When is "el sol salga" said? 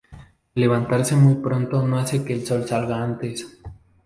2.33-3.03